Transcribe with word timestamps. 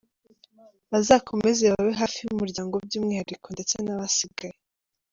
Bazakomeze 0.91 1.63
babe 1.73 1.93
hafi 2.01 2.19
umuryango 2.33 2.75
by'umwihariko 2.85 3.47
ndetse 3.55 3.75
n'abasigaye. 3.79 4.57